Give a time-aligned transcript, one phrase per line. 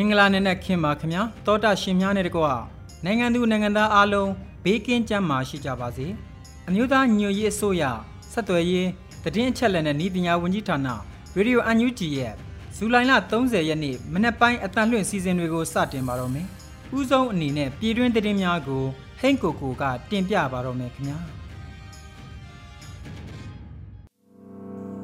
[0.00, 2.52] င်္ဂလာနေ့နဲ့ခင်ပါခင်ဗျာတောတာရှင်များနဲ့တကွာ
[3.04, 4.30] နိုင်ငံသူနိုင်ငံသားအားလုံး
[4.64, 6.06] ဘေးကင်းကြမ်းမာရှိကြပါစေ
[6.68, 7.84] အမျိုးသားညွရေးအစိုးရ
[8.32, 8.88] ဆက်သွယ်ရေး
[9.34, 10.88] တည်င်းအချက်လက်နဲ့ဤပညာဝန်ကြီးဌာန
[11.36, 12.32] ရေဒီယိုအန်ယူဂျီရဲ့
[12.76, 16.46] ဇူလိုင်လ30ရက်နေ့မနေ့ပိုင်းအတန်လွင့်စီစဉ်တွေကိုစတင်ပါတော့မယ်
[16.98, 18.84] ဥဆုံးအနေနဲ့ပြည်တွင်းသတင်းများကို
[19.20, 21.18] ဟိန့်ကိုကိုကတင်ပြပါတော့မယ်ခင်ဗျာ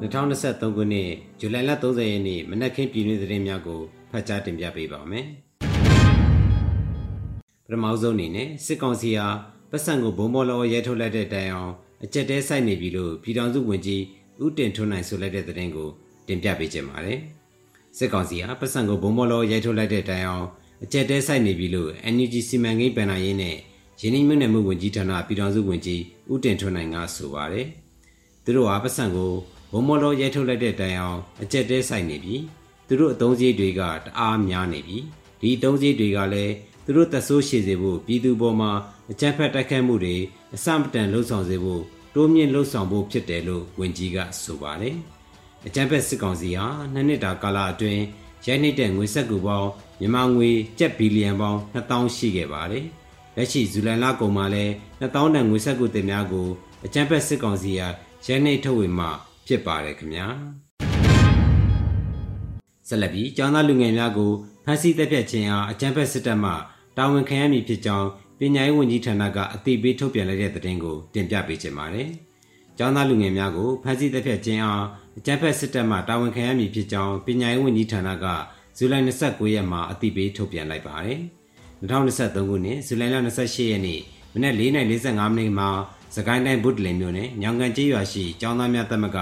[0.01, 3.83] 2023ခုနှစ်ဇူလိုင်လ30ရက်နေ့မနက်ခင်းပြည်တွင်းသတင်းများကို
[4.17, 5.25] ဖတ်ကြားတင်ပြပေးပါမယ်။
[7.65, 9.27] ပထမဆုံးအနေနဲ့စစ်ကောင်စီဟာ
[9.71, 11.73] ပတ်စံကိုဘုံဘောလောရဲထုတ်လိုက်တဲ့တိုင်အောင်
[12.03, 14.01] အကြက်တဲဆိုင်နေပြီလို့ပြည်ထောင်စုဝန်ကြီး
[14.43, 15.89] ဦးတင်ထွန်းနိုင်ဆိုလိုက်တဲ့သတင်းကို
[16.27, 17.19] တင်ပြပေးချင်ပါတယ်။
[17.97, 20.47] စစ်ကောင်စီဟာပတ်စံကိုဘုံဘောလောရဲထုတ်လိုက်တဲ့တိုင်အောင်
[20.83, 23.55] အကြက်တဲဆိုင်နေပြီလို့ NUG စီမံကိန်းပန်နာရေးနဲ့
[24.01, 26.01] ရင်းနှီးမြှုပ်နှံမှုဝန်ကြီးဌာနပြည်ထောင်စုဝန်ကြီး
[26.31, 27.65] ဦးတင်ထွန်းနိုင်ကဆိုပါတယ်။
[28.43, 29.31] သူတို့ဟာပတ်စံကို
[29.71, 32.35] ဘုံမော်လောရဲထုတ်လိုက်တဲ့တိုင်အောင်အကြက်တဲဆိုင်နေပြီ
[32.87, 34.97] သူတို့အသုံးစရိတ်တွေကတအားများနေပြီ
[35.41, 36.53] ဒီအသုံးစရိတ်တွေကလည်း
[36.85, 38.71] သူတို့သက်ဆိုးရှည်စေဖို့ပြည်သူပေါ်မှာ
[39.11, 40.15] အကြမ်းဖက်တိုက်ခိုက်မှုတွေ
[40.55, 41.83] အစမတန်လှုံ့ဆော်စေဖို့
[42.15, 44.95] တိုးမြင့်လှုံ့ဆော်ဖို့ဖြစ်တယ်လို့ဝန်ကြီးကဆိုပါတယ်
[45.67, 48.03] အကြမ်းဖက်စစ်ကောင်စီဟာနှစ်နှစ်တာကာလအတွင်း
[48.45, 49.69] ရိုက်နှိပ်တဲ့ငွေဆက်ကူပေါင်း
[49.99, 52.85] မြန်မာငွေကျပ်ဘီလီယံပေါင်း2000ရှိခဲ့ပါတယ်
[53.35, 54.65] လက်ရှိဇူလိုင်လကုန်မှာလဲ
[55.01, 56.47] 2000တန်ငွေဆက်ကူတင်များကို
[56.85, 57.87] အကြမ်းဖက်စစ်ကောင်စီဟာ
[58.25, 59.07] ရိုက်နှိပ်ထုတ်ဝေမှ
[59.47, 60.27] ဖြစ်ပါတယ်ခင်ဗျာ
[62.87, 64.31] ဆက်လက်ပြီးကျောင်းသားလူငယ်များကို
[64.65, 66.51] ဖမ်းဆီးတပ်ဖြတ်ခြင်းအားအကြမ်းဖက်စစ်တပ်မှ
[66.97, 68.07] တာဝန်ခံရမည်ဖြစ်ကြောင်း
[68.39, 72.09] ပညာရေးဝန်ကြီးဌာနကအသိပေးထုတ်ပြန်လိုက်တဲ့သတင်းကိုတင်ပြပေးချင်ပါတယ်။
[72.77, 74.85] ကျောင်းသားလူငယ်များကိုဖမ်းဆီးတပ်ဖြတ်ခြင်းအား
[75.17, 78.25] အကြမ်းဖက်စစ်တပ်မှတာဝန်ခံရမည်ဖြစ်ကြောင်းပညာရေးဝန်ကြီးဌာနက
[78.77, 81.19] ဇူလိုင်29ရက်မှာအသိပေးထုတ်ပြန်လိုက်ပါတယ်။
[81.81, 84.01] 2023ခုနှစ်ဇူလိုင်လ28ရက်နေ့
[84.33, 85.69] မနက်4:45မိနစ်မှာ
[86.15, 89.17] စကိုင်းတိုင်းဘုဒ္ဓလင်မြို့နယ်ညောင်ကန်ကျေးရွာရှိကျောင်းသားများတက်မက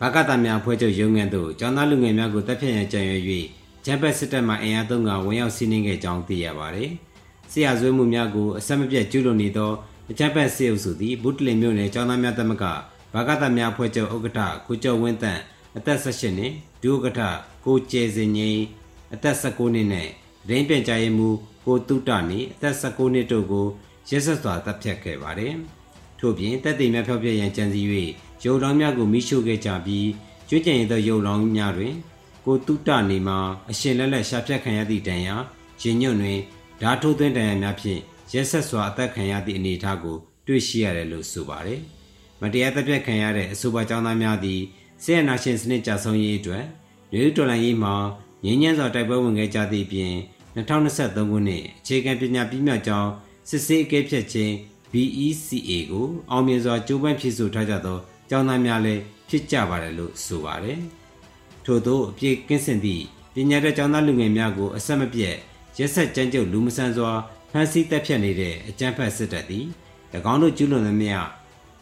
[0.00, 3.22] ဘာကတာများဖွဲ့ချုပ်ရုံးငန်းသို့ကျောင်းသားလူငယ်များကိုတပ်ဖြတ်ရန်ကြံရွယ်၍
[3.84, 6.90] ဂျမ်ဘတ်စစ်တပ်မှအင်အားသုံးကဝင်ရောက်စီးနင်းခဲ့ကြောင်းသိရပါသည်။
[7.50, 9.72] ဆရာဆွေးမှုများကိုအဆက်မပြတ်ကျူးလွန်နေသော
[10.10, 12.64] အကြမ်းဖက်စစ်အုပ်စုသည်ဘုဒ္ဓလင်မြို့နယ်ကျောင်းသားများတက်မက
[13.14, 15.40] ဘာကတာများဖွဲ့ချုပ်ဥက္ကဋ္ဌကိုကျော်ဝင်းတန့်
[15.76, 17.22] အသက်18နှစ်ဒုဥက္ကဋ္ဌ
[17.64, 18.62] ကိုကျဲစင်ငိမ့်
[19.14, 20.08] အသက်19နှစ်နဲ့
[20.48, 23.66] ရင်းပြန်ကြားရေးမှူးကိုတုတနေအသက်19နှစ်တို့ကို
[24.10, 25.54] ရက်ဆက်စွာတပ်ဖြတ်ခဲ့ပါတယ်။
[26.18, 27.86] ထို့ပြင်တပ်သိမ်းများဖျောက်ဖျက်ရန်ကြံစည်၍
[28.44, 30.08] ရုပ်လောင်းများကိုမိရှို့ခဲ့ကြပြီး
[30.48, 31.94] ကျွေးကြံရသောရုပ်လောင်းများတွင်
[32.44, 33.38] ကိုတုတနေမှာ
[33.70, 35.34] အရှင်လက်လက်ရှာဖြတ်ခံရသည့်တန်ရာ
[35.82, 36.40] ရင်ညွန့်တွင်
[36.80, 38.00] ဓာထိုးသွင်းတန်ရာများဖြင့်
[38.32, 40.16] ရက်ဆက်စွာအသက်ခံရသည့်အနေအထားကို
[40.46, 41.80] တွေ့ရှိရတယ်လို့ဆိုပါတယ်။
[42.40, 44.60] မတရားတပ်ဖြတ်ခံရတဲ့အဆိုပါကျောင်းသားများသည်
[45.02, 46.64] ဆေးရနာရှင်စနစ်ကြဆုံးရေးအတွက်
[47.12, 47.94] လူ့တော်လှန်ရေးမှာ
[48.44, 50.14] ငြင်းညံ့စွာတိုက်ပွဲဝင်ခဲ့ကြသည့်အပြင်
[50.56, 53.10] 2023ခုနှစ်အခြေခံပညာပြည်မြောက်ကျောင်း
[53.48, 54.52] စစ်ဆေးအကဲဖြတ်ခြင်း
[54.92, 57.98] BECA ကိုအောင်မြင်စွာကြိုးပမ်းဖြည့်ဆို့ထားကြသော
[58.30, 60.80] ကျောင်းသားများလည်းဖြစ်ကြပါတယ်လို့ဆိုပါတယ်။
[61.64, 65.34] ထို့သောအပြည့်ကင်းစင်သည့်ပညာတတ်ကျောင်းသားလူငယ်များကိုအဆက်မပြတ်
[65.78, 67.12] ရက်ဆက်ကြမ်းကြုတ်လူမဆန်စွာ
[67.50, 69.66] ဖမ်းဆီးတပ်ဖြတ်နေတဲ့အကြမ်းဖက်စစ်တပ်သည်၎
[70.32, 71.16] င်းတို့ကျူးလွန်သမျှ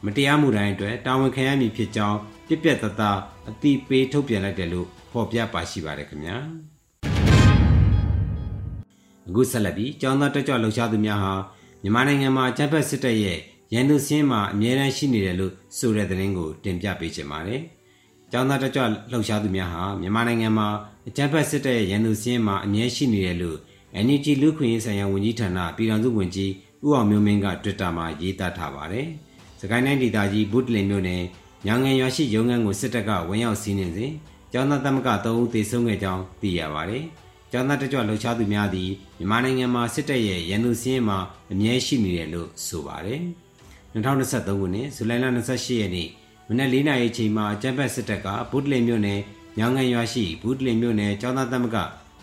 [0.05, 3.19] မတရားမှုတိုင်းအတွက်တာဝန်ခံရမည်ဖြစ်ကြောင်းပြက်ပြက်တသား
[3.49, 6.37] အတိပေးထုတ်ပြန်လိုက်တယ်လို့ဖော်ပြပါရှိပါတယ်ခင်ဗျာ
[9.28, 11.34] အခုဆက်လက်ပြီးကျောင်းသားတက်ကြွလှုပ်ရှားသူများဟာ
[11.83, 13.39] မြန်မာနိုင်ငံမှာအကြမ်းဖက်စစ်တပ်ရဲ့
[13.72, 17.60] ရန်သူစင်းမှာအမြဲတမ်းရှိနေတယ်လို့ဆိုတဲ့သတင်းကိုတင်ပြပေးချင်ပါတယ်။
[18.33, 20.68] ကျောင်းသားတကြွလှုပ်ရှားသူများဟာမြန်မာနိုင်ငံမှာ
[21.09, 23.59] အကြမ်းဖက်စစ်တပ်ရဲ့ရန်သူစင်းမှာအမြဲရှိနေတယ်လို့
[24.04, 26.53] NUG လူခွင့်ရေးဆိုင်ရာဝန်ကြီးဌာနပြည်ထောင်စုဝန်ကြီး
[26.84, 29.07] ဦးအောင်မျိုးမင်းက Twitter မှာရေးသားထားပါတယ်။
[29.60, 31.22] စကိုင်းတိုင်းဒေသကြီးဘုဒ္ဓလင်မြို့နယ်
[31.66, 34.13] ညောင်ငယ်ရွာရှိရုံးခန်းကိုစစ်တပ်ကဝင်ရောက်စီးနင်းစဉ်
[34.53, 37.03] ကျောင်းသားသမဂ္ဂ3ဦးသေဆုံးခဲ့ကြောင်းသိရပါတယ်။
[37.53, 41.18] ကျောင်းသားတကြွလှုပ်ရှားသူများသည်မြန်မာနိုင်ငံမှာစစ်တပ်ရဲ့ရန်သူစင်းမှာ
[41.53, 43.22] အမြဲရှိနေတယ်လို့ဆိုပါတယ်။
[43.97, 46.09] 2023ခုနှစ်ဇူလိုင်လ28ရက်နေ့
[46.48, 49.21] မနက်၄နာရီချိန်မှာကျန်းဖက်စစ်တပ်ကဗုဒ္ဓလင်မြို့နယ်
[49.59, 51.78] ညောင်ငံရွာရှိဗုဒ္ဓလင်မြို့နယ်ကျောင်းသားသမဂ္ဂ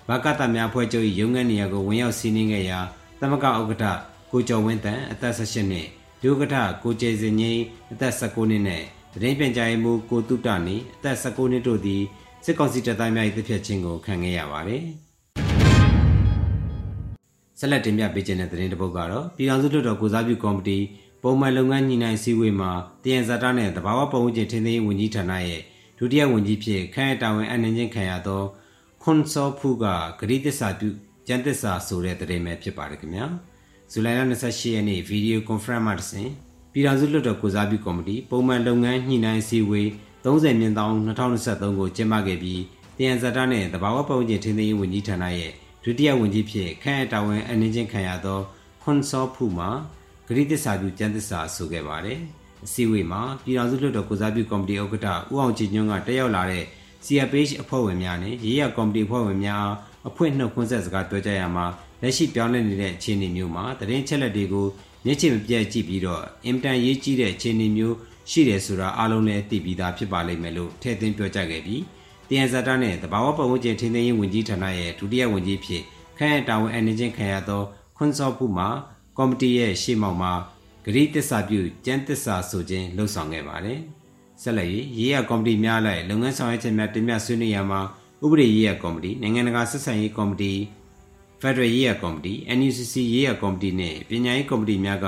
[0.10, 2.80] ဘာကတများဖွဲ့ချုပ်၏ရုံးခန်းနေရာကိုဝင်ရောက်စီးနင်းခဲ့ရာ
[3.20, 3.86] သမဂ္ဂဥက္ကဋ္ဌ
[4.32, 5.88] ကိုကျော်ဝင်းတန်အသက်18နှစ်
[6.22, 7.62] ဒုက္ကဋ္ဌကိုကျေစင်ငိမ့်
[7.92, 8.84] အသက်19နှစ်နဲ့
[9.14, 12.02] တရင်ပြန်ကြားရေးမှူးကိုတုတနေအသက်19နှစ်တို့သည်
[12.46, 14.84] စစ်ကောင်စီတပ်သားများ၏တပ်ဖြတ်ခြင်းကိုခံခဲ့ရပါတယ်။
[17.60, 20.78] ဆက်လက်တင်ပြပေးခြင်းတဲ့သတင်းတစ်ပုဒ်ကတော့ပြည်ထောင်စုလွှတ်တော်ကိုစားပြုကော်မတီ
[21.24, 22.72] ပုံမှန်လုပ်ငန်းညှိနှိုင်းစည်းဝေးမှာ
[23.04, 25.62] တယံဇာတာနဲ့တဘာဝပုံဝင်ချင်းထင်းသိမ်းဝန်ကြီးဌာနရဲ့
[25.98, 28.44] ဒုတိယဝန်ကြီးဖြစ်ခန့်အပ်တာဝန်အနှင်းချင်းခံရသော
[29.04, 29.86] ခွန်စောဖူက
[30.20, 30.90] ဂရိတစ္ဆာပြု
[31.28, 33.26] ကျန်းသစ္စာဆိုတဲ့သတင်းပဲဖြစ်ပါတယ်ခင်ဗျာ
[33.92, 36.30] ဇူလိုင်လ28ရက်နေ့ဗီဒီယိုကွန်ဖရင့်မှာတဆင်
[36.72, 39.88] ပြည်ထောင်စုလွှတ်တော်ကိုစားပြုကော်မတီပုံမှန်လုပ်ငန်းညှိနှိုင်းစည်းဝေး
[40.26, 42.62] 30မြင်းတောင်2023ကိုကျင်းပခဲ့ပြီး
[42.98, 45.52] တယံဇာတာနဲ့တဘာဝပုံဝင်ချင်းထင်းသိမ်းဝန်ကြီးဌာနရဲ့
[45.84, 48.40] ဒုတိယဝန်ကြီးဖြစ်ခန့်အပ်တာဝန်အနှင်းချင်းခံရသော
[48.82, 49.70] ခွန်စောဖူမှာ
[50.28, 52.20] ဂရိတစ္ဆာပြုကျန်းသစ္စာဆိုခဲ့ပါတယ်။
[52.66, 56.64] အစည်းအဝေးမှာပြည်ထောင်စုလွှတ်တော်ကိုစားပြုကော်မတီဥက္ကဋ္ဌဦးအောင်ကြည်ညွန့်ကတက်ရောက်လာတဲ့
[57.06, 59.66] CFH အဖွဲ့ဝင်များနဲ့ရေးရကော်မတီအဖွဲ့ဝင်များ
[60.08, 61.66] အဖွဲ့နှုတ်ခွန်းဆက်စကားပြောကြရမှာ
[62.02, 64.68] လက်ရှိပြောင်းလဲနေတဲ့အခြေအနေမျိုးမှာတရင်ချက်လက်တွေကို
[65.06, 67.96] မျက်ခြေမပြတ်ကြည့်ပြီးတော့အင်တန်ရေးကြီးတဲ့အခြေအနေမျိုး
[68.32, 71.82] ရှိတယ်ဆိုတာအားလုံးလည်းသိပြီးသားဖြစ်ပါလိမ့်မယ်လို့ထည့်သွင်းပြောကြားခဲ့ပြီး
[72.30, 75.82] တရားစတာနဲ့တဘာဝပတ်ဝန်းကျင်ထင်းသိမ်းရေးဝန်ကြီးဌာနရဲ့ဒုတိယဝန်ကြီးဖြစ်
[76.18, 77.62] ခန့်အတာဝန်အနေချင်းခံရသော
[77.98, 78.70] ခွန်စောဖူမှာ
[79.18, 80.34] ကော်မတီရဲ့ရှေ့မှောက်မှာ
[80.86, 83.80] ဂရိတစ္ဆာပြုကျန်းတစ္ဆာဆိုခြင်းလှုပ်ဆောင်ခဲ့ပါတယ်။
[84.42, 87.82] ဆက်လက်ရေးရေးရကော်မတီများလိုက်လုပ်ငန်းဆောင်ရွက်ချက်များတင်ပြဆွေးနွေးရမှာ
[88.24, 90.54] ဥပဒေရေးရကော်မတီနိုင်ငံတကာဆက်ဆံရေးကော်မတီ
[91.42, 95.08] Federal ရေးရကော်မတီ NUCC ရေးရကော်မတီနဲ့ပညာရေးကော်မတီများက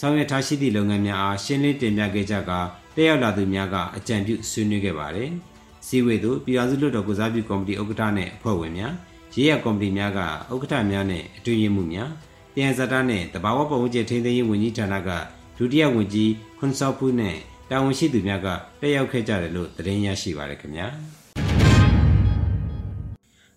[0.00, 2.58] ဆောင်ရွက်ထားရှိသည့်လုပ်ငန်းများအားရှင်းလင်းတင်ပြခဲ့ကြကာ
[2.96, 5.30] တက်ရောက်လာသူများကအကြံပြုဆွေးနွေးခဲ့ပါတယ်။
[5.86, 8.92] စီဝေသို့ပြည်ထောင်စုလွှတ်တော်ကိုစားပြုကော်မတီဥက္ကဋ္ဌနဲ့အဖွဲ့ဝင်များ
[9.34, 10.20] ရေးရကော်မတီများက
[10.52, 12.10] ဥက္ကဋ္ဌများနဲ့အတွင်းရေးမှူးများ
[12.58, 15.10] ပြန်ဇာတာနဲ့တဘာဝပတ်ဝန်းကျင်ထိန်းသိမ်းရေးဝန်ကြီးဌာနက
[15.56, 17.36] ဒုတိယဝန်ကြီးခွန်စောဖူးနဲ့
[17.70, 18.46] တာဝန်ရှိသူများက
[18.80, 20.86] တက်ရောက်ခဲ့ကြတယ်လို့သတင်းရရှိပါရခင်ဗျာ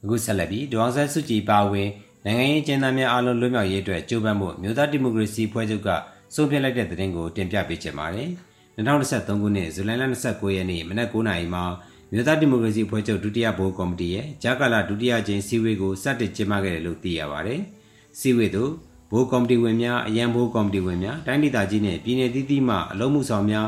[0.04, 1.90] အခုဆက်လက်ပြီးဒေါအောင်ဆန်းစုကြည်ပါဝင်
[2.25, 5.90] နိုင်ငံရေးကျင်းသားများအားလုံးလွတ်မြောက်ရေးအတွက်ကြိုးပမ်းမှုမြို့သားဒီမိုကရေစီဖွဲ့ချုပ်က
[6.36, 8.30] ဆုံးဖြတ်လိုက်တဲ့သတင်းကိုတင်ပြပေးချင်ပါတယ်
[8.78, 11.63] 2023ခုနှစ်ဇူလိုင်လ29ရက်နေ့မနက်9:00နာရီမှာ
[12.12, 17.62] မြို့သားဒီမိုကရေစီဖွဲ့ချုပ်ဒုတိယဘိုးကော်မတီရဲ့ဂျာကာလာဒုတိယကျင်းစည်းဝေးကိုစတင်ကျင်းပခဲ့တယ်လို့သိရပါတယ်။
[18.19, 18.72] စည်းဝေးသို့
[19.12, 23.68] ဘိုးကော်မတီဝင်များအရန်ဘိုးကော်မတီဝင်များတိုင်းဒေသကြီးနဲ့ပြည်내သီးသီးမှအလုံးမှုဆောင်များ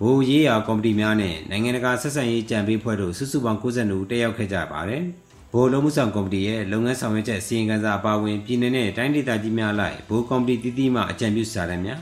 [0.00, 5.02] ဘိုးရေးရာကော်မတီများနဲ့နိုင်ငံတကာဆက်ဆံရေးကြံပေးဖွဲ့တို့စုစုပေါင်း92ဦးတက်ရောက်ခဲ့ကြပါတယ်။
[5.52, 12.00] ဘိုးလုံးမှုဆောင်ကော်မတီရဲ့လုပ်ငန်းဆောင်ရွက်ချက်စီရင်ခံစာအပါအဝင်ပြည်내နဲ့တိုင်းဒေသကြီးများလိုက်ဘိုးကော်မတီသီးသီးမှအကြံပြုစာတမ်းများ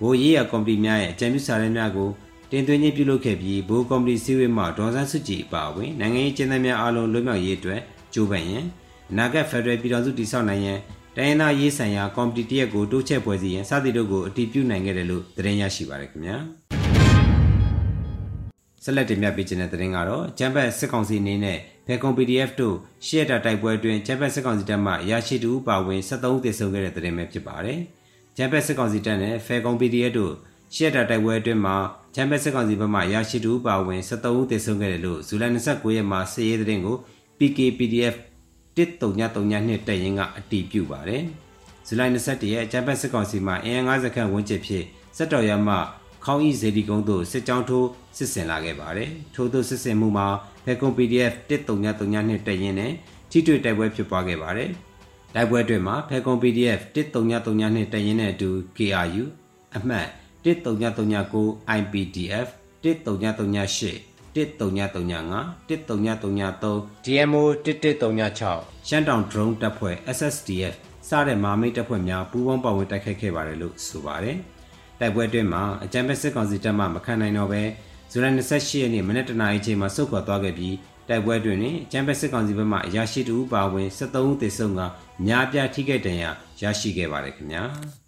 [0.00, 2.10] ဘိုးရေးရာကော်မတီများရဲ့အကြံပြုစာတမ်းများကို
[2.50, 7.80] တင်သွင်းခြင်းပြုလုပ်ခဲ့ပြီးဘိုးကော်မတီစည်းဝေးမှာဒေါ်စန်းစုကြည်အပါအဝင်နိုင်ငံရေးကျင်းသားများအားလုံးလွတ်မြောက်ရေးအတွက်
[8.14, 8.64] ကြိုးပမ်းရန်
[9.10, 10.78] အနာဂတ်ဖက်ဒရယ်ပြည်ထောင်စုတည်ဆောက်နိုင်ရန်
[11.18, 16.36] တိုင်းရင်းသားရေးဆိုင်ရာကော်မတီတရက်ကိုတိုးချဲ့ဖွဲ့စည်းရန်စသည့်တို့ကိုအတည်ပြုနိုင်ခဲ့တယ်လို့သတင်းရရှိပါရခင်ဗျာ
[18.84, 22.76] ဆက်လက်တင်ပြပေးခြင်းတဲ့သတင်းကတော့ဂျမ်ဘတ်စစ်ကောင်စီအနေနဲ့ဖေကွန် PDF တို့
[23.06, 27.78] ရှေ့တာတိုက်ပွဲအတွင်းဂျမ်ဘတ်စစ်ကောင်စီတပ်မှရရှိသူပါဝင်73ဦးသေဆုံးခဲ့တဲ့သတင်းပဲဖြစ်ပါတယ်
[28.36, 30.32] ဂျမ်ဘတ်စစ်ကောင်စီတပ်နဲ့ဖေကွန် PDF တို့
[30.74, 31.76] ရှေ့တာတိုက်ပွဲအတွင်းမှာ
[32.14, 36.96] ချမ်ပီယံစစ်ကောင်စီဘက်မှရရှိသူပါဝင်73ဦးသေဆုံးခဲ့တယ်လို့ဇူလိုင်29ရက်မှာစစ်ရေးသတင်းကို
[37.38, 38.14] PKPDF
[38.76, 41.22] 1332နှစ်တပ်ရင်းကအတည်ပြုပါတယ်။
[41.86, 44.84] ဇူလိုင်21ရက်ချမ်ပီယံစစ်ကောင်စီမှအင်အား50ခန့်ဝန်းကျင်ဖြင့်
[45.16, 45.74] စက်တော်ရမှ
[46.24, 50.26] ခေါင်းဤဇေဒီကုန်းသို့စစ်ကြောင်းထိုးစစ်ဆင်လာခဲ့ပါတယ်။ထို့သောစစ်ဆင်မှုမှာ
[50.64, 52.92] ဖေကွန် PDF 1332နှစ်တပ်ရင်းနဲ့
[53.30, 54.70] ထိတွေ့တိုက်ပွဲဖြစ်ပွားခဲ့ပါတယ်။
[55.34, 59.24] တိုက်ပွဲတွင်မှာဖေကွန် PDF 1332နှစ်တပ်ရင်းနဲ့အတူ KRU
[59.76, 60.08] အမှတ်
[60.44, 62.46] 13339 IPDF
[62.82, 70.74] 13338 13335 13333 DMO 11336ရှမ်းတောင် drone တပ်ဖွဲ့ SSDF
[71.08, 74.36] စတဲ့မာမိတ်တပ်ဖွဲ့များပူးပေါင်းပါဝင်တိုက်ခိုက်ခဲ့ပါတယ်လို့ဆိုပါတယ်။
[75.00, 77.62] တိုက်ပွဲအတွင်းမှာအကြမ်းဖက်စစ်ကောင်စီတပ်မှမခံနိုင်တော့ပဲ
[78.10, 80.76] ဇူလိုင်28ရက်နေ့မနက်တနာရီချိန်မှာစုခွာသွားခဲ့ပြီး
[81.08, 84.80] တိုက်ပွဲတွင်အကြမ်းဖက်စစ်ကောင်စီဘက်မှအရာရှိတူပါဝင်73ဦးသေဆုံးက
[85.26, 87.64] များပြားထိခိုက်ဒဏ်ရာရရှိခဲ့ပါတယ်ခင်ဗျာ။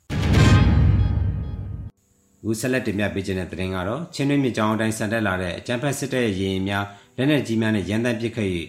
[2.45, 6.85] အခုဆက်လက်တင်ပြပေးခြင်းတဲ့သတင်းကတော့ချင်းတွင်းမြစ်ကြောင်းအတိုင်းဆန်တက်လာတဲ့အကြမ်းဖက်စစ်တပ်ရဲ့ရင်များ
[7.17, 8.51] လက်နက်ကြီးများနဲ့ရန်တမ်းပစ်ခတ်၍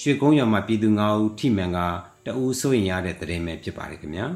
[0.00, 1.78] ရွှေကုန်းရွာမှာပြည်သူ9ဦးထိမှန်က
[2.26, 4.26] တအူးစိုးရင်ရတဲ့သတင်းပဲဖြစ်ပါတယ်ခင်ဗျာ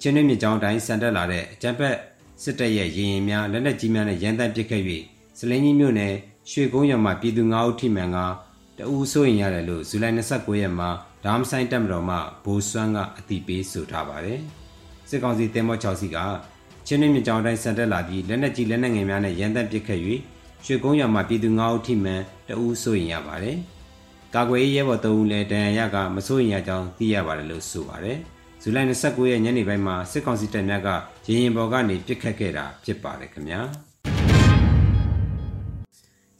[0.00, 1.96] ချင်းတွင်းမြစ်ကြောင်းအတိုင်းဆန်တက်လာတဲ့အကြမ်းဖက်
[2.42, 4.82] စစ်တပ်ရဲ့ရင်ရင်များလက်နက်ကြီးများနဲ့ရန်တမ်းပစ်ခတ်၍
[5.38, 6.14] စလင်းကြီးမြို့နယ်
[6.50, 8.18] ရွှေကုန်းရွာမှာပြည်သူ9ဦးထိမှန်က
[8.78, 10.88] တအူးစိုးရင်ရတယ်လို့ဇူလိုင်29ရက်မှာ
[11.24, 14.40] ဒါမ်ဆိုင်တက်မတော်မှဘိုးစွမ်းကအတိပေးဆိုထားပါတယ်
[15.08, 16.18] စစ်ကောင်စီတင်မော6စီက
[16.86, 20.00] ချင်းနှင်းမြကြောင်တိုင်းဆန်တက်လာပြီးလက်နက်ကြီးလက်နက်ငယ်များနဲ့ရန်တပ်ပစ်ခတ်၍
[20.64, 23.56] ရွှေကုန်းရွာမှာပြည်သူ9ဦးထိမှန်တအူးဆိုရင်ရပါတယ်။
[24.34, 28.18] ကာကွယ်ရေးရဲဘော်3ဦးလည်းဒဏ်ရာရကမဆိုရင်ရကြောင်းသိရပါတယ်လို့ဆိုပါတယ်။
[28.62, 30.88] ဇူလိုင်29ရက်ညနေပိုင်းမှာစစ်ကောင်စီတပ်များက
[31.26, 33.60] ရင်ရင်ပေါ်ကနေပစ်ခတ်ခဲ့တာဖြစ်ပါတယ်ခင်ဗျာ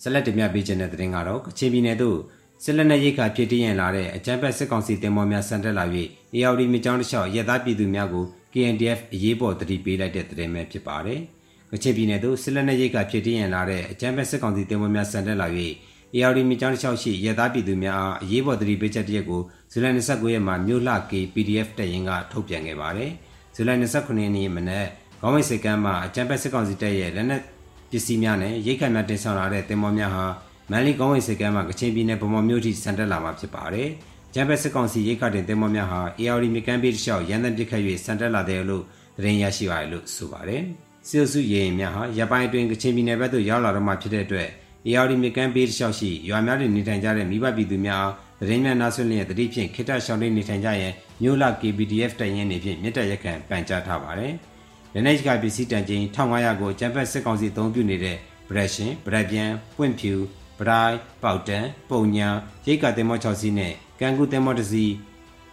[0.02, 2.18] ဆက်လက်တင်ပြပေးခြင်းတဲ့သတင်းကတော့ကချင်ပြည်နယ်သို့
[2.64, 5.84] စစ်လက်နက်ရိတ်ခါဖြစ်တည်ရင်လာတဲ့အကြမ်းဖက်စစ်ကောင်စီတင်မောများဆန်တက်လာ၍
[6.34, 11.20] အေယာဝတီမြကြောင်းတစ်လျှောက်ရဲသားပြည်သူများကို KNDF အရေးပေါ်တတိပေးလိုက်တဲ့သတင်းပဲဖြစ်ပါတယ်။
[11.70, 15.48] ကချင်ပြည်နယ်သို့စစ်လက်နက်ရိတ်ခါဖြစ်တည်ရင်လာတဲ့အကြမ်းဖက်စစ်ကောင်စီတင်မောများဆန်တက်လာ၍
[16.14, 19.40] အေယာဝတီမြကြောင်းတစ်လျှောက်ရှိရဲသားပြည်သူများအားအရေးပေါ်တတိပေးချက်တရက်ကို
[19.72, 23.10] ဇူလိုင်29ရက်မှာမြို့လှ K PDF တရင်ကထုတ်ပြန်ခဲ့ပါတယ်။
[23.54, 24.86] ဇူလိုင်29ရက်နေ့မနက်
[25.20, 27.42] ခေါင်းဝိတ်စစ်ကမ်းမှာအကြမ်းဖက်စစ်ကောင်စီတပ်ရဲ့လက်နက်
[27.90, 30.26] ပစ္စည်းများနဲ့ရိတ်ခတ်များတင်ဆောင်လာတဲ့တင်မောများဟာ
[30.70, 33.88] မန်လီကောင်းဝိတ်စစ်ကမ်းမှာကချင်ပြည်နယ်ဗမာမြို့ထိဆန်တက်လာမှာဖြစ်ပါတယ်။
[34.36, 38.84] ကျန်းဖက်စစ်ကောင်စီရိတ်ခတ်တဲ့တင်မောများဟာ ARD မြကန်ပေးတစ်လျှောက်ရန်တမ်းပစ်ခတ်၍ဆန်တက်လာတယ်လို့
[39.16, 40.62] သတင်းရရှိပါတယ်လို့ဆိုပါတယ်။
[41.08, 44.48] စစ်စုရေရင်များဟာရပိုင်းအတွင်းကချင်ပြည်နယ်ဘက်သို့ရောက်လာတော့မှဖြစ်တဲ့အတွက်
[44.88, 48.06] ARD မြကန်ပေးတစ်လျှောက်ရှိရွာများတွင်နေထိုင်ကြတဲ့မိဘပြည်သူများ
[48.40, 54.32] သတင်းများနားဆွင့်လျက်တတိဖြင့်ခိတရှောင်းနေနေထိုင်ကြရင်မြို့လ KPDF တရင်နေဖြင့်မြစ်တရက်ခံပန်ကြားထားပါတယ်။
[54.92, 58.16] လက်နက်ကပစ္စည်းတန်ချိန်1500ကိုကျန်းဖက်စစ်ကောင်စီအုံပြုနေတဲ့
[58.48, 60.14] ဗရက်ရှင်ဗရက်ပြန်ပွင့်ဖြူ
[60.58, 62.28] ပရိုင်ပေါတန်ပုံညာ
[62.66, 64.92] ရိတ်ကတင်မော6စီးနဲ့ ကန်ကူတင်မော1စီး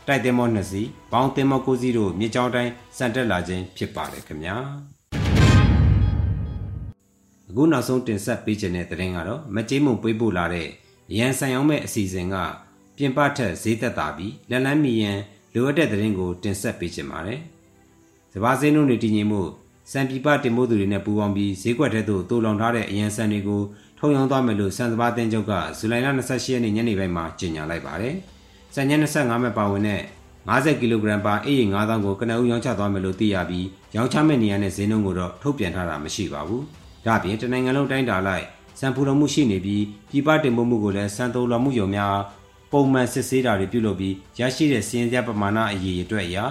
[0.08, 4.56] တိုက်တင်မော2စီးဘောင်းတင်မော9စီးတို့မြေကြောင်းတိုင်းစံတက်လာခြင်းဖြစ်ပါတယ်ခင်ဗျာ
[7.50, 10.68] အခုနောက်ဆုံးတင်ဆက်ပေးခြင်းတဲ့သတင်းကတော့မကြေးမုံပေးပို့လာတဲ့
[11.18, 12.36] ရန်ဆိုင်အောင်မဲ့အစီအစဉ်က
[12.98, 15.20] ပြင်ပထက်ဈေးသက်သာပြီးလက်လန်းမီရန်
[15.54, 17.40] လိုအပ်တဲ့သတင်းကိုတင်ဆက်ပေးခြင်းပါတယ်
[18.34, 19.42] စဘာစင်းတို့နေတည်ငြိမ်မှု
[19.92, 23.62] စံပြပတင်မိုးသူတွေနဲ့ပူးပေါင်းပြီးဈေးကွက်ထဲသို့တိုးလောင်ထားတဲ့အရန်ဆန်တွေကို
[24.04, 28.16] ထုံရောင်းသွားမယ်လို့စံစဘာတင်ချုပ်ကဇူလိုင်လ28ရက်နေ့ညနေပိုင်းမှာကြေညာလိုက်ပါတယ်။
[28.76, 30.02] စံည25မဲ့ပါဝင်တဲ့
[30.50, 36.62] 50ကီလိုဂရမ်ပါအေးရီ9000ကိုကနအူးရောင်းချသွားမယ်လို့သိရပြီးရောင်းချမဲ့နေရာနဲ့ဈေးနှုန်းကိုတော့ထုတ်ပြန်ထားတာမရှိပါဘူး။
[37.06, 38.46] ဒါ့အပြင်တနိုင်ငံလုံးတိုင်းတာလိုက်
[38.80, 42.16] စံဖူလုံမှုရှိနေပြီးပြည်ပတင်ပို့မှုကိုလည်းစံတိုးလော်မှုယုံများ
[42.72, 46.46] ပုံမှန်စစ်ဆေးတာတွေပြုလုပ်ပြီးရရှိတဲ့စီးရင်စပမာဏအရေးအတွက်အရာ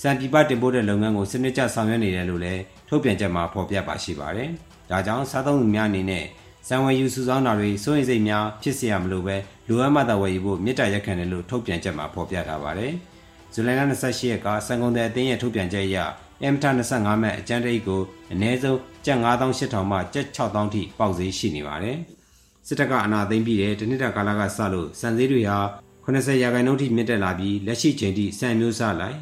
[0.00, 4.48] စံပြည်ပတင်ပို့တဲ့လုပ်ငန်းကိုစနစ်ကျဆောင်ရွက်နေတယ်လို့လည်းထုတ်ပြန်ချက်မှာဖော်ပြပါရှိပါတယ်။
[4.90, 6.24] ဒါကြောင့်စားသုံးသူများအနေနဲ့
[6.67, 9.35] စံဝယ်ယူစုဆောင်းတာတွေစိုးရိမ်စိတ်များဖြစ်เสียမလို့ပဲ
[9.67, 12.93] လိုအပ်မှသာဝယ်ယူဖို့မြစ်တာရက်ခံတယ်လို့ထုတ်ပြန်ချက်မှာဖော်ပြထားပါတယ်။
[13.53, 15.97] ဇူလိုင်လ28ရက်ကစံကုန်တဲ့အသင်းရဲ့ထုတ်ပြန်ချက်အရ
[16.41, 21.97] အမ်တာ25မဲ့အကျန်းတိတ်ကိုအနည်းဆုံးကျပ်9800မှကျပ်6000ထိပေါက်ဈေးရှိနေပါတယ်။
[22.67, 25.59] စစ်တပ်ကအနာသိမ့်ပြီးတဲ့တနစ်တာကာလကစလို့စံဈေးတွေဟာ
[26.05, 29.17] 80ရာခိုင်နှုန်းထိမြင့်တက်လာပြီးလက်ရှိချိန်ထိစံမျိုးစားလိုက်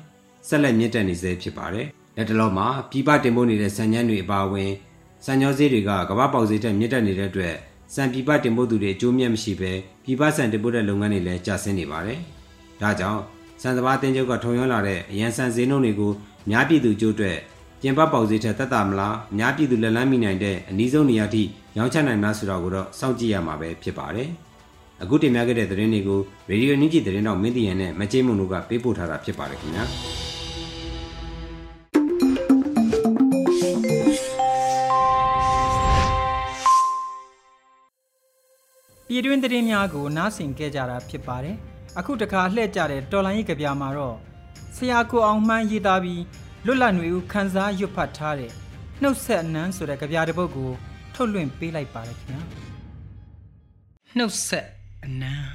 [0.47, 1.87] ဆက်လက်မြင့်တက်နေစေဖြစ်ပါတယ်။
[2.17, 4.71] လက်တလုံးမှာပြည်ပတင်ပို့နေတဲ့စံညမ်းတွေအပါအဝင်
[5.28, 7.54] စံညောဈေးတွေကကမ္ဘာပေါက်ဈေးထက်မြင့်တက်နေတဲ့အတွက်
[7.94, 9.72] စံပြည်ပတင်ပို့သူတွေအကျိုးမြတ်မရှိဘဲ
[10.04, 12.18] ပြည်ပစံတင်ပို့တဲ့လုပ်ငန်းတွေလည်းကျဆင်းနေပါတယ်။
[12.80, 13.20] ဒါကြောင့်
[13.62, 16.12] စံစဘာတင်ချုပ်ကထုံရွန်းလာတဲ့အရန်စံဈေးနှုန်းတွေကို
[16.50, 17.38] များပြည်သူကြိုးအတွက်
[17.80, 21.42] ပြင်ပပေါက်ဈေးထက်တက်တာမလားအများပြည်သူလက်လန်းမိနိုင်တဲ့အနည်းဆုံးနေရာထိ
[21.76, 24.28] ရောင်းချနိုင်မှာဆိုတာကိုတော့စောင့်ကြည့်ရမှာပဲဖြစ်ပါတယ်။
[25.02, 29.86] အခုတင်ပြခဲ့တဲ့သတင်းတွေကိုရေဒီယိုနည်းကြည့်သတင်းတော့မင်းတီရန်နဲ့မချိမုံတို့ကပေးပို့ထားတာဖြစ်ပါတယ်ခင်ဗျာ။
[39.08, 41.56] ပြည်တွင်းသတင်းများကိုနားဆင်ကြကြတာဖြစ်ပါတယ်။
[41.98, 44.16] အခုတခါလှည့်ကြတဲ့တော်လိုင်းရေးကြပြမှာတော့
[44.76, 46.22] ဆရာကိုအောင်မှန်းရေးသားပြီး
[46.66, 48.52] လွတ်လပ်နေဦးခန်းစားရွတ်ဖတ်ထားတဲ့
[49.02, 50.70] နှုတ်ဆက်အနန်းဆိုတဲ့ကြပြတစ်ပုဒ်ကို
[51.14, 52.40] ထုတ်လွှင့်ပေးလိုက်ပါတယ်ခင်ဗျာ။
[54.16, 54.66] နှုတ်ဆက်
[55.04, 55.50] အနန်း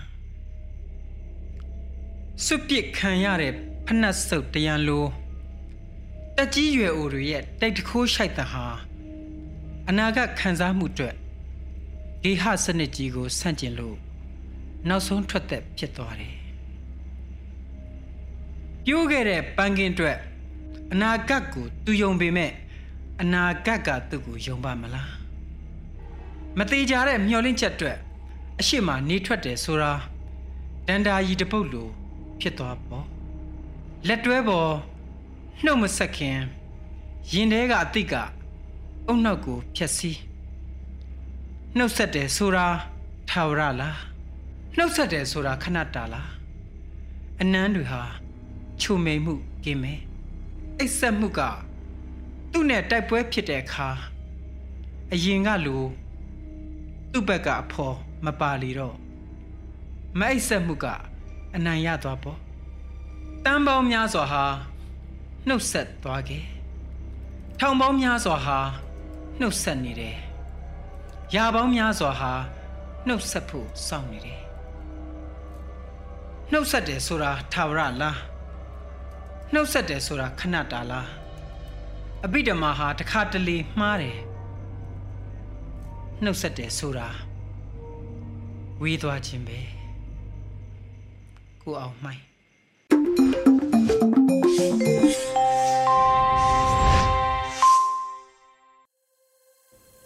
[2.46, 3.54] စွပစ်ခံရတဲ့
[3.88, 5.06] ဖနှက်ဆုပ်တရံလို
[6.38, 8.66] တက်ကြီးရွယ်အိုတွေရဲ့တိတ်တခိုးရှိုက်တာဟာ
[9.90, 11.16] အနာဂတ်ခံစားမှုအတွက်
[12.24, 13.98] ဂေဟစနစ်ကြီးကိုဆန့်ကျင်လို့
[14.88, 16.36] နောက်ဆုံးထွက်သက်ဖြစ်သွားတယ်။
[18.86, 20.18] ပြိုးခဲ့တဲ့ပန်းကင်းအတွက်
[20.92, 22.52] အနာဂတ်ကိုသူယုံပေမဲ့
[23.22, 25.10] အနာဂတ်ကသူ့ကိုယုံပါမလား။
[26.58, 27.98] မသေးကြတဲ့မျောလင့်ချက်အတွက်
[28.60, 29.92] အရှိမနေထွက်တယ်ဆိုတာ
[30.88, 31.88] ဒန္တာကြီးတပုတ်လို
[32.42, 33.06] ဖြစ်သွားပေါ့။
[34.08, 34.72] လက်တွဲပေါ်
[35.64, 36.38] နှုတ်မဆက်ခင်
[37.32, 38.14] ရင်ထဲကအတိတ်က
[39.08, 40.18] အုံနောက်ကိုဖြက်စီး
[41.78, 42.68] နှုတ်ဆက်တယ်ဆိုတာ
[43.30, 43.98] ထာဝရလား
[44.78, 46.30] နှုတ်ဆက်တယ်ဆိုတာခဏတာလား
[47.42, 48.02] အနန်းတွေဟာ
[48.82, 50.02] ချုံမိန်မှုကင်းမယ်
[50.78, 51.42] အိတ်ဆက်မှုက
[52.52, 53.90] သူ့နဲ့တိုက်ပွဲဖြစ်တဲ့အခါ
[55.14, 55.84] အရင်ကလို
[57.12, 58.96] သူ့ဘက်ကအဖော်မပါလီတော့
[60.20, 60.86] မအိတ်ဆက်မှုက
[61.56, 62.40] အနိုင်ရသွားပေါ့
[63.46, 64.44] တန်ပေါင်းများစွာဟာ
[65.48, 66.44] နှုတ်ဆက်သွားခဲ့
[67.60, 68.60] ထောင်ပေါင်းများစွာဟာ
[69.40, 70.18] နှုတ်ဆက်နေတယ်
[71.36, 72.34] ရာပေါင်းများစွာဟာ
[73.08, 74.42] နှုတ်ဆက်ဖို့စောင့်နေတယ်
[76.52, 78.18] နှုတ်ဆက်တယ်ဆိုတာထာဝရလား
[79.54, 81.08] နှုတ်ဆက်တယ်ဆိုတာခဏတာလား
[82.26, 84.18] အဘိဓမ္မာဟာတခါတလေမှားတယ်
[86.24, 87.08] နှုတ်ဆက်တယ်ဆိုတာ
[88.82, 89.60] ဝေးသွားခြင်းပဲ
[91.62, 92.31] ကိုအောင်မိုင်း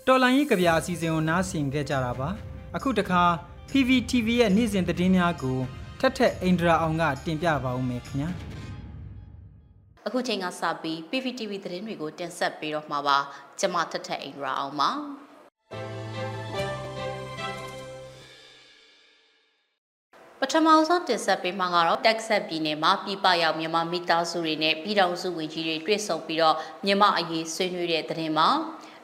[0.09, 2.29] တော်လိုင်းရေးကြပြအစီအစဉ်ကိုနားဆင်ခဲ့ကြတာပါ
[2.75, 3.23] အခုတခါ
[3.69, 5.59] PVTV ရဲ့နေ့စဉ်သတင်းများကို
[5.99, 8.29] ထက်ထက်အိန္ဒရာအောင်ကတင်ပြပါဦးမယ်ခင်ဗျာ
[10.07, 13.17] အခုချိန်ကစပြီး PVTV သတင်းတွေကိုတင်ဆက်ပေးတော့မှာပါ
[13.59, 14.89] ကျွန်မထက်ထက်အိန္ဒရာအောင်ပါ
[20.39, 28.35] ပထမဆုံးတင်ဆက်ပေးမှာကတော့တက်ဆက်ပြည်နယ်မှာပြည်ပရောက်မြန်မာမိသားစုတွေနဲ့ပြည်ထောင်စုဝန်ကြီးတွေတွေ့ဆုံပြီးတော့မြန်မာအရေးဆွေးနွေးတဲ့သတင်း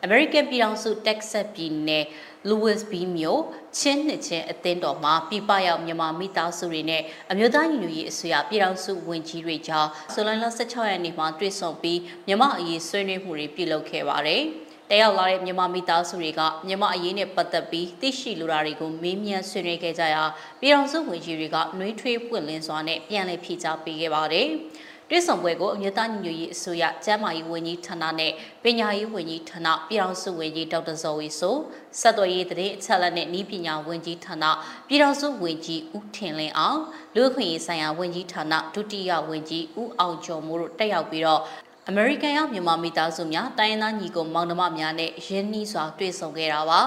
[0.01, 2.05] မှာ American ပြည်ထောင်စု Texas ပြည်နယ်
[2.49, 3.41] Louisville မြို့
[3.77, 14.43] ချင်းနှစ်ချင်းအသင်းတော်မှာပြပရောက်မြန်မာမိသားစုတွေနဲ့အမျိုးသားညီညွတ်ရေးအစိုးရပြည်ထောင်စုဝန်ကြီးတွေကြားဇူလိုင်လ16ရက်နေ့မှာတွေ့ဆုံပြီးမြန်မာအရေးဆွေးနွေးမှုတွေပြုလုပ်ခဲ့ပါတယ်။
[14.89, 20.23] တက်ရောက်လာတဲ့မြန်မာမိသားစုတွေကမြန်မာအရေးနဲ့ပတ်သက်ပြီးသိရှိလိုတာတွေကိုမေးမြန်းဆွေးနွေးခဲ့ကြရာ
[20.59, 24.47] ပြည်ထောင်စုဝန်ကြီးတွေကနှွေးထွေးပွင့်လင်းစွာနဲ့ပြန်လည်ဖြေကြားပေးခဲ့ပါတယ်။
[25.13, 28.31] တွဲဆောင်ပွဲကိုအမျိုးသားညီညွတ်ရေးအစိုးရကျန်းမာရေးဝန်ကြီးဌာနနဲ့
[28.63, 31.55] ပညာရေးဝန်ကြီးဌာနပြည်ထောင်စုဝန်ကြီးဒေါက်တာဇော်ဝေဆို
[31.99, 34.45] ဆက်သွယ်ရေးတရေအချက်အလက်နဲ့ဤပညာဝန်ကြီးဌာန
[34.87, 36.79] ပြည်ထောင်စုဝန်ကြီးဦးထင်လင်းအောင်
[37.15, 41.41] လူ့အခွင့်အရေးဆိုင်ရာဝန်ကြီးဌာနဒုတိယဝန်ကြီးဦးအောင်ကျော်မိုးတို့တက်ရောက်ပြီးတော့
[41.89, 46.81] အမေရိကန်ရောက်မြန်မာမိသားစုများတိုင်းရင်းသားညီကိုမောင်နှမများနဲ့ရင်းနှီးစွာတွေ့ဆုံခဲ့တာပါ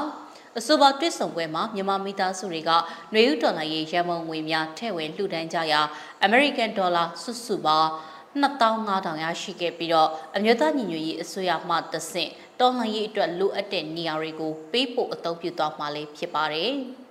[0.59, 5.81] အဆိုပါတွေ့ဆုံပွဲမှာမြန်မာမိသားစုတွေကຫນွေဥဒေါ်လာရေးရန်ပုံငွေများထည့်ဝင်လှူဒန်းကြရာ
[6.25, 7.91] အမေရိကန်ဒေါ်လာစုစုပေါင်း
[8.43, 16.73] 2500ရရှိခဲ့ပြီးတော့အမျိုးသားညီညွတ်ရေးအစိုးရမှတဆင့်တော်လှန်ရေးအတွက်လိုအပ်တဲ့နေရာတွေကိုပေးဖို့အသုံးပြုသွားမှာလည်းဖြစ်ပါတယ်။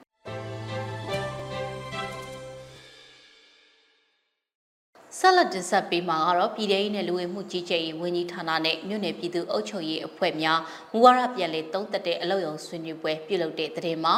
[5.19, 10.59] ဆက်လက်တင်ဆက်ပေးမှာကတော့ပြည်ထောင်စုနဲ့လူဝင်မှုကြီးကြပ်ရေးဝန်ကြီးဌာနနဲ့မြို့နယ်ပြည်သူ့အုပ်ချုပ်ရေးအဖွဲ့များ
[10.91, 14.15] မူဝါဒပြန်လည်သုံးသပ်တဲ့အလုပ်ရုံဆွေးနွေးပွဲပြုလုပ်တဲ့တဲ့တင်မှာ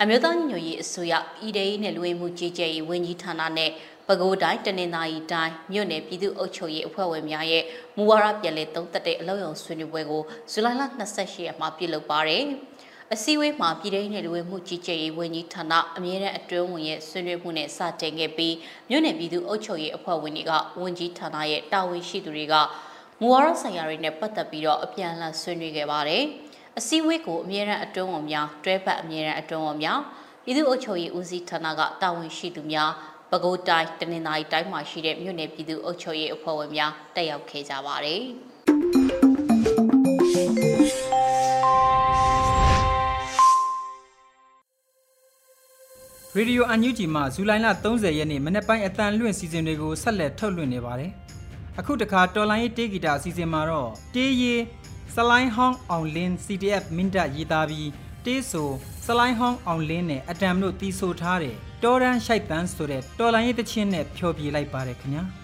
[0.00, 3.70] အမျိုးသားညီညွတ်ရေးအစိုးရပြည်ထောင်စုနဲ့လူဝင်မှုကြီးကြပ်ရေးဝန်ကြီးဌာနနဲ့
[4.12, 7.64] ပဲခူးတိုင်းတနင်္သာရီတိုင်းမြို့နယ်ပြည်သူ့အုပ်ချုပ်ရေးအဖွဲ့ဝင်များရဲ့
[7.96, 10.82] မူဝါဒပြန်လည်သုံးသပ်တဲ့အလုပ်ရုံဆွေးနွေးပွဲကိုဇူလိုင်လ
[11.14, 12.44] 28ရက်မှာပြုလုပ်ပါတယ်။
[13.12, 18.54] အစည်းအဝေးမှာပြည်ထောင်နယ်လူဝင်မှုကြီးကြပ်ရေးဝန်ကြီးဌာနအမြဲတမ်းအတွင်းဝင်ရဲ့ဆွေးနွေးမှုနဲ့စတင်ခဲ့ပြီး
[18.88, 22.54] မြို့နယ်ပြည်သူ့အုပ်ချုပ်ရေးအဖွဲ့ဝင်တွေကဝန်ကြီးဌာနရဲ့တာဝန်ရှိသူတွေက
[23.20, 26.22] မူဝါဒဆိုင်ရာတွေနဲ့ပတ်သက်ပြီးတော့အပြန်အလှန်ဆွေးနွေးခဲ့ပါတယ်။
[26.78, 30.00] အစည်းအဝေးကိုအမြဲတမ်းအတွင်းဝင်များတွဲဖက်အမြဲတမ်းအတွင်းဝင်များ
[30.44, 32.90] ပြည်သူ့အုပ်ချုပ်ရေးဦးစီးဌာနကတာဝန်ရှိသူများ
[33.32, 38.20] ပဲခူးတိုင်းတနင်္သာရီတိုင်းမှာရှိတဲ့မြို့နယ်ပြည်သူ့အုပ်ချုပ်ရေးအဖွဲ့ဝင်များတက်ရောက်ခဲ့ကြပါတယ်။
[46.36, 51.10] ရေဒီယိုအန်ယူဂျီမှဇူလိုင်လ30ရက်နေ့မနေ့ပိုင်းအတန်လွင့်စီစဉ်တွေကိုဆက်လက်ထုတ်လွှင့်နေပါတယ်။
[51.78, 54.54] အခုတခါတော်လိုင်းရေးတေးဂီတာအစီအစဉ်မှာတော့တေးရီ
[55.14, 57.90] စလိုင်းဟောင်းအောင်လင်း CTF မင်းတပ်ရေးသားပြီး
[58.24, 58.68] တေးဆို
[59.06, 65.24] စလိုင်းဟောင်းအောင်လင်းနဲ့အတမ်တို့တီးဆိုထားတဲ့ တော်ရန်ရှိုက်တန်းဆိုတဲ့တော်လိုင်းရေးတချင်းနဲ့ဖြောပြလိုက်ပါတယ်ခင်ဗျာ။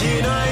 [0.00, 0.47] imagine I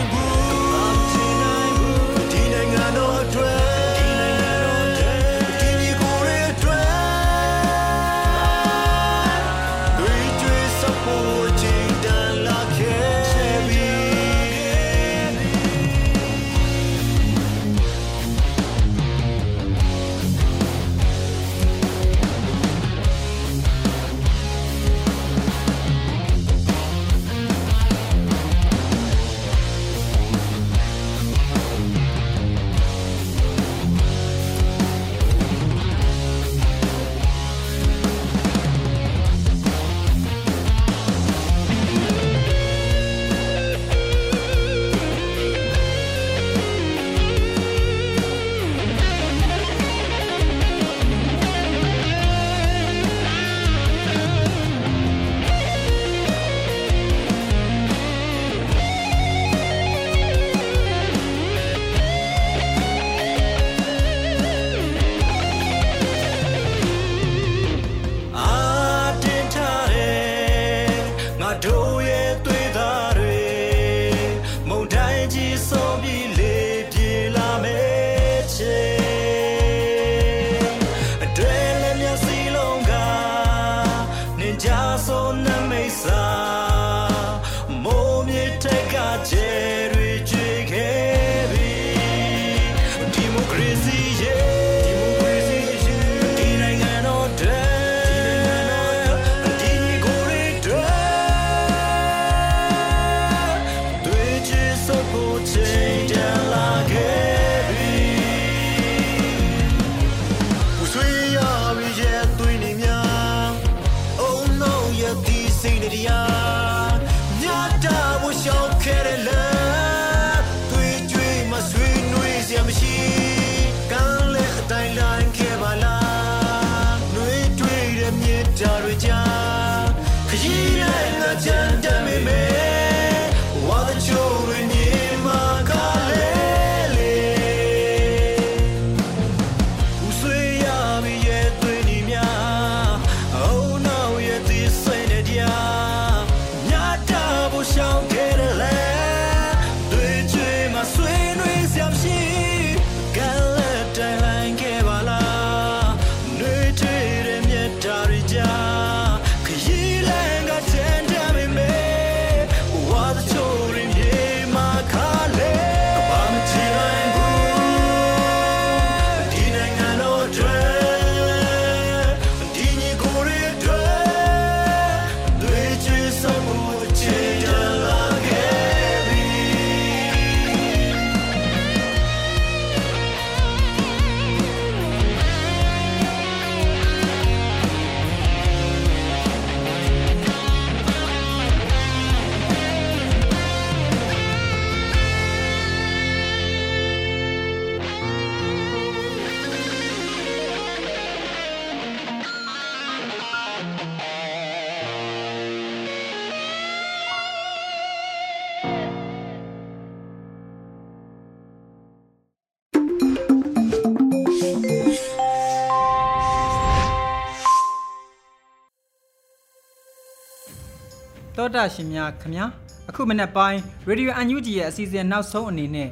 [221.56, 222.44] တောတာရှင်များခမညာ
[222.88, 225.88] အခုမနေ့ပိုင်း Radio UNG ရဲ့အစီအစဉ်နောက်ဆုံးအနေနဲ့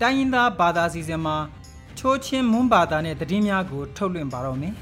[0.00, 1.36] တိုင်းရင်းသားဘာသာအစီအစဉ်မှာ
[1.98, 4.74] ချိုးချင်းမွန်းဘာသာနဲ့သတင်းများကိုထုတ်လွှင့်ပါတော့မယ်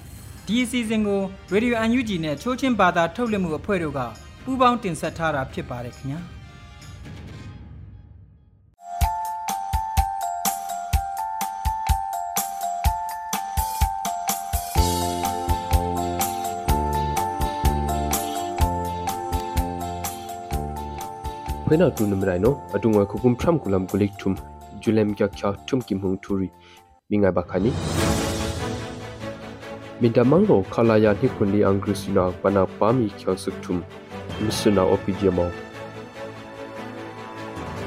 [0.46, 1.20] ဒီအစီအစဉ်ကို
[1.52, 4.00] Radio UNG နဲ့ချိုးချင်းဘာသာထုတ်လွှင့်မှုအဖွဲ့တို့က
[4.44, 6.35] ပူးပေါင်းတင်ဆက်ထားတာဖြစ်ပါတယ်ခင်ဗျာ
[21.68, 24.36] ဖွေးနာတူနမရိုင်နိုအတုငွယ်ခုကုမ်ဖရမ်ကူလမ်ကူလိကထုမ်
[24.82, 26.48] ဂျူလမ်ကျချာထုမ်ကိမုံထူရီ
[27.10, 27.70] မိငါဘခါနီ
[30.00, 33.80] မင်တမန်ရောခလာယာနိခွန်လီအင်္ဂရိစီနာပနာပါမီချောဆုထုမ်
[34.42, 35.50] မစ္စနာအိုပီဂျီမော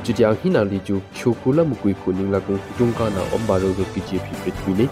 [0.03, 4.85] ဂျီတျာဟိနာလီကျူချိုကူလမ်ကွီခုနင်းလာကုံဒုံကာနာအမ်ဘာရိုဒိုပီဂျီပီပစ်ကွီနီ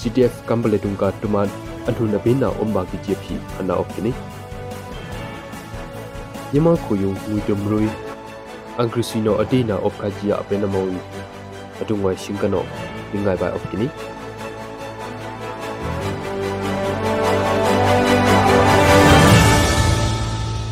[0.00, 1.48] CTF ကမ်ဘလေဒုံကာတူမန်
[1.88, 4.31] အထူနဘိနာအမ်ဘာကီဂျီပီခနာအော့ကီနီည
[6.66, 7.84] မခုယုံဝီဒမရွိ
[8.78, 10.86] အင်္ဂရိစီနိုအတေနာအော့ခါဂျီယာအပနမော
[11.80, 12.64] အတုငွယ်ရှင်ကနောင
[13.10, 13.86] ငိုင်ဘိုင်အော့ကီနီ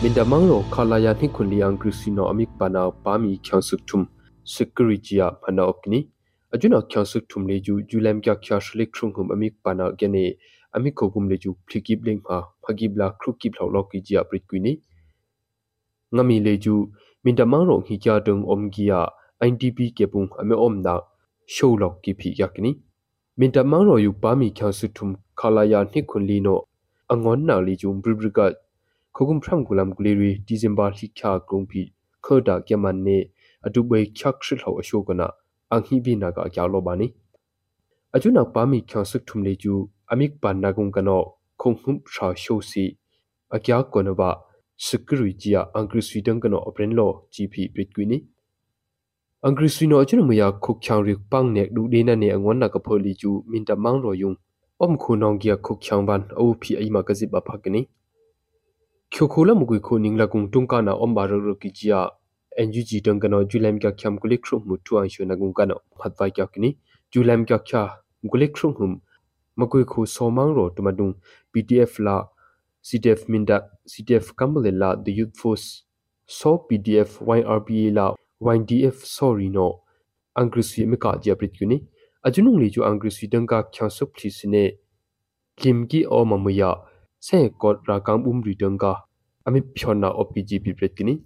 [0.02, 4.04] မင်ဒမန်ရောခလာယာနိခွန်လီအင်္ဂရိစီနိုအမိကပနာပါမီချောင်းဆုထုမ်
[4.54, 6.00] စကရီဂျီယာဖနာအော့ကီနီ
[6.54, 10.24] အဂျုနာချောင်းဆုထုမ်လေဂျူဂျူလမ်ကျချာရှလိခရုံဟုံအမိကပနာဂနေ
[10.76, 12.08] အမိခိုကုမ်လေဂျူဖလီကိဘလ
[16.10, 16.74] င်းဟာဖဂိဘလာခရုကိဘလောက်လောက်ကီဂျီယာပရစ်ကွီနီငမီလေကျူ
[17.24, 19.00] မင်တမန်ရောဟီကြတုံအုံဂီယာ
[19.46, 20.94] INTP ကေပုန်အမေအုံနာ
[21.52, 22.70] ရှိုလောက်ကိဖိယကနီ
[23.38, 26.58] မင်တမန်ရောယူပါမီချောဆုထုမ်ခလာယာနိခွန်လီနို
[27.12, 28.40] အငွန်နာလီကျုံဘရဘရက
[29.14, 31.80] ခုကုမ်ဖရမ်ဂူလမ်ဂလီရီဒီဇင်ဘာလိခါဂုံပီ
[32.24, 33.18] ခေဒါကမန်နေ
[33.66, 35.28] အတူဘေချက်ရှစ်ဟောအရှိုကနာ
[35.70, 37.06] အန်ဟီဘီနာကကြောက်လောပါနီ
[38.14, 39.74] အကျွနာပါမီချောဆုထုမ်လေကျူ
[40.10, 41.22] အမိကပန်နာဂုံကနော
[41.60, 42.84] ခုံဟုမ်ရှာရှိုစီ
[43.54, 44.30] အကျာကောနဘာ
[44.80, 48.18] security chia angri sweden kano opren lo gp britquini
[49.42, 52.68] angri swino achun muya khuk chang rik pang nek du de na ne angon na
[52.68, 54.36] ka pholi chu minta mang ro yung
[54.84, 57.82] om khu nong gia khuk chang ban au phi ai ma ka zip ba phakni
[59.12, 61.54] khyo khola mu gui khu ning la kung tung ka na om ba ro ro
[61.62, 62.00] ki chia
[62.66, 65.76] NGG tang kano julam kya khyam kulik khrum mu tu an shu na gung kano
[65.98, 66.70] phat vai kya kini
[67.12, 67.82] julam kya kya
[68.30, 68.92] kulik khrum hum
[69.58, 71.14] magui khu somang ro tumadung
[71.52, 72.16] pdf la
[72.82, 75.84] CTF Minda CTF Kambale la the Youth Force
[76.26, 79.82] so PDF YRPA la YDF sorry no
[80.34, 81.82] Angriswi meka japrit kuni
[82.22, 84.78] ajunung li ju Angriswi dangka khyasup thisine
[85.56, 86.74] kimki o mamuya
[87.18, 88.94] se kot ra kang bum ri dangka
[89.46, 91.20] ami phona OPG pipret kini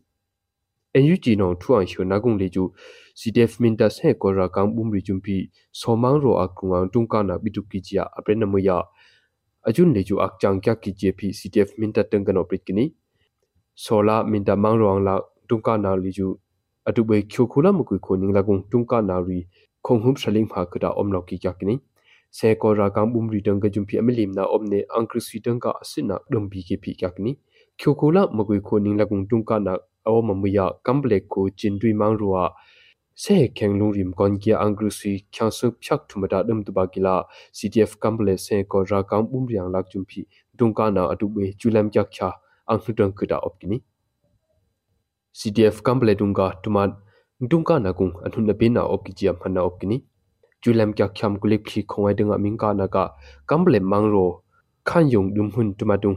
[0.95, 2.71] NUG no thuang hyo nagung leju
[3.15, 7.81] CDF minta se ko ra kang bum ri jumpi somang ro akungang tungka na bituki
[7.81, 8.83] jia apre na muya
[9.65, 12.93] ajun leju akchang kya ki JP CDF minta tengkan oprit kini
[13.75, 15.17] sola minta mang ro ang la
[15.49, 16.37] tungka na leju
[16.85, 19.49] atu bai khyo khula mu ku khoning la gung tungka na ri
[19.85, 21.75] khong hum shaling pha kda omlo ki kya kini
[22.31, 25.61] se ko ra kang bum ri teng ka jumpi amelim na omne angkri si teng
[25.65, 27.33] ka asina dum bi ke phi kya kini
[27.81, 29.73] khyo khula mu ku khoning la gung tungka na
[30.09, 32.29] aw mamuya kamble ko chindui mang ro
[33.15, 36.87] se kheng lung rim kon kia angru si khyang su phyak thumata dum tu ba
[36.87, 37.15] kila
[37.53, 40.27] ctf kamble se ko ra kang bum riang lak chumpi
[40.59, 42.31] tungka na atu be chulam kya kya
[42.67, 43.83] ang hlutang kuda opkini
[45.35, 46.97] CDF kamble dunga tuman
[47.41, 50.01] dungka na kung anhun na bina op kijiam hana op kini
[50.63, 53.13] julam kya khyam kulik khi khongai dunga mingka na ka
[53.47, 54.47] kamble mangro
[54.85, 56.17] khan yung dum hun tumadung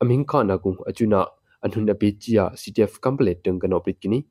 [0.00, 1.26] amingka na kung achuna
[1.64, 4.24] anhun na bechia CDF kamble dunga no pit kini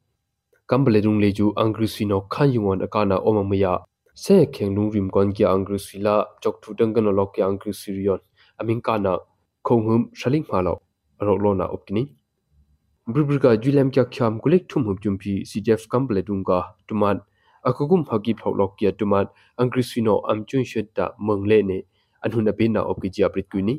[0.71, 3.71] kamble dung leju angrisino khan yungon akana omamaya
[4.15, 8.19] se kheng lung rim kon kya angrisila chok thu dunga no lok kya angrisirion
[8.59, 9.17] amingka na
[9.69, 10.73] khonghum shaling phalo
[11.29, 12.03] ro lo na op kini
[13.13, 17.19] bribriga julam kya khyam kulek thum hum jumpi cdf kamble dunga tuman
[17.71, 21.79] akugum phagi phlok kya tuman angrisino amchun shetta mangle ne
[22.23, 23.75] anhuna bena opkijia pritkuni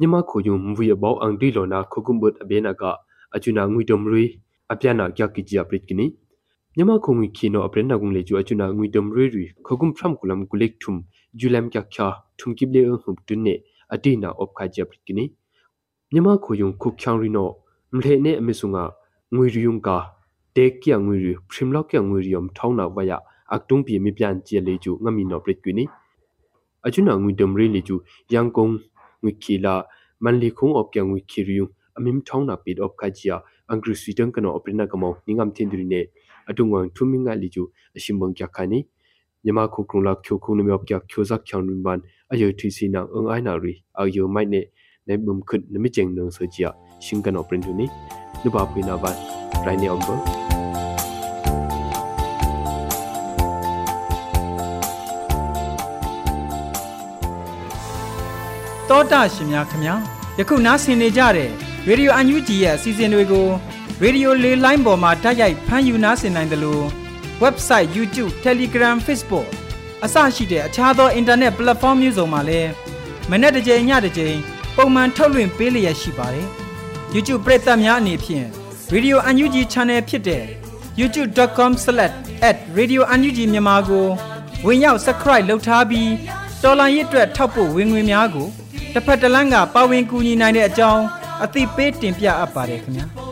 [0.00, 2.82] မြန်မာခုယုံမဝီအဘောအန်ဒီလောနာခုကုမ်ဘတ်အဘေနာက
[3.34, 4.24] အချူနာငွေတမ်ရီ
[4.72, 6.06] အပြနာကကီဂျီအပရစ်ကီနီ
[6.76, 10.98] မြန်မာခုငွေခီနိုအပရနာကုံလေကျူအချူနာငွေတမ်ရီရီခုကုမ်ဖရမ်ကူလမ်ဂူလိကထုမ်
[11.38, 12.06] ဂျူလမ်ကခ ्या
[12.38, 13.54] ထုမ်ကိဘလေအဟုတွနေ
[13.92, 15.24] အတိနာအော့ခါဂျပ်ကီနီ
[16.12, 17.48] မြန်မာခိုယုံခုချောင်းရီနော
[17.94, 18.84] မလေနေအမေဆုငါ
[19.34, 19.96] ငွေရီယုံကာ
[20.56, 23.12] တေကီယငွေရီဖရင်လောက်ကငွေရီယုံထောင်းနာဝယ
[23.54, 25.84] အကတုံးပြေမပြန်ချေလေကျူငမီနောပရစ်ကွီနီ
[26.86, 27.96] အချွနာငွေဒမ်ရီလေကျူ
[28.32, 28.66] ယန်ကုံ
[29.22, 29.74] ငွေခီလာ
[30.24, 31.64] မန်လီခုံအော့ပြငွေခီရီယူ
[31.96, 33.36] အမင်ထောင်းနာပိဒအော့ခါဂျီယာ
[33.70, 36.00] အင်္ဂရိစီတန်ကနောအပရနာကမောနင်းငမ်တင်ဒရီနေ
[36.50, 37.62] အတုငဝန်ထုမင်းငါလီကျူ
[37.96, 38.78] အရှင်ဘုံကြခါနီ
[39.44, 41.98] ညမခုကရုံလာချိုခုနမြော့ကြချိုဇက်ချောင်းရင်ဘန်
[42.32, 44.60] အယုထီစီနာအင်အိုင်နာရီအယုမိုက်နေ
[45.08, 46.70] နေဘုံခွတ်နမိကျင်းနုံဆဂျီယာ
[47.04, 47.86] ရှင်ကနောပရင်ဒူနီ
[48.42, 49.16] နဘပိနာဘန်
[49.64, 50.49] ရိုင်းနေအောင်ဘော
[58.90, 59.94] တောတာရှင်များခင်ဗျာ
[60.38, 61.50] ယခုနားဆင်နေကြတဲ့
[61.88, 63.48] ရေဒီယိုအန်ယူဂျီရဲ့အစီအစဉ်တွေကို
[64.02, 66.84] ရေဒီယိုလေးလိုင်းပေါ်မှာတိုက်ရိုက်ဖမ်းယူနားဆင်နိုင်တယ်လို့
[67.42, 69.48] website YouTube Telegram Facebook
[70.04, 72.70] အစရှိတဲ့အခြားသော internet platform မျိုးစုံမှာလည်း
[73.30, 74.36] မနေ့တစ်ကြိမ်ညတစ်ကြိမ်
[74.76, 76.46] ပုံမှန်ထုတ်လွှင့်ပေးလျက်ရှိပါတယ်။
[77.14, 78.46] YouTube ပရိသတ်များအနေဖြင့်
[78.94, 80.44] Radio UNG Channel ဖြစ်တဲ့
[81.00, 84.06] youtube.com/radiounug မြန်မာကို
[84.66, 86.10] ဝင်ရောက် subscribe လုပ်ထားပြီး
[86.62, 88.48] တော်လိုင်းရစ်အတွက်ထောက်ပို့ဝင်ငွေများကို
[88.94, 91.04] တစ်ဖက်တစ်လမ်းကပါဝင်ကူညီနိုင်တဲ့အကြောင်း
[91.44, 93.06] အသိပေးတင်ပြအပ်ပါတယ်ခင်ဗျာ။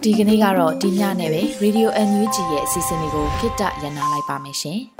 [0.04, 4.80] ။ဒီကနေ့ကတော့ဒီညနဲ့ပဲ Radio NUG ရဲ့အစီအစဉ်လေးကိုခਿੱတရနာလိုက်ပါမယ်ရှင်။